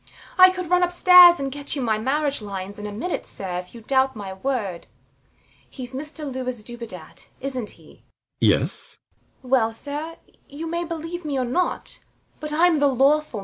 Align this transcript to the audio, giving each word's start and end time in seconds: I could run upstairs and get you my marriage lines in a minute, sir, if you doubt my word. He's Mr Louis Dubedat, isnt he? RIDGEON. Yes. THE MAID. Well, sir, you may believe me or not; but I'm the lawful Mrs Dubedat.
I 0.35 0.49
could 0.49 0.71
run 0.71 0.81
upstairs 0.81 1.39
and 1.39 1.51
get 1.51 1.75
you 1.75 1.81
my 1.83 1.99
marriage 1.99 2.41
lines 2.41 2.79
in 2.79 2.87
a 2.87 2.91
minute, 2.91 3.23
sir, 3.23 3.59
if 3.59 3.75
you 3.75 3.81
doubt 3.81 4.15
my 4.15 4.33
word. 4.33 4.87
He's 5.69 5.93
Mr 5.93 6.25
Louis 6.25 6.63
Dubedat, 6.63 7.27
isnt 7.39 7.69
he? 7.77 8.03
RIDGEON. 8.41 8.59
Yes. 8.61 8.97
THE 9.43 9.47
MAID. 9.47 9.51
Well, 9.51 9.71
sir, 9.71 10.15
you 10.49 10.65
may 10.65 10.83
believe 10.85 11.23
me 11.23 11.37
or 11.37 11.45
not; 11.45 11.99
but 12.39 12.51
I'm 12.51 12.79
the 12.79 12.87
lawful 12.87 13.09
Mrs 13.11 13.25
Dubedat. 13.33 13.39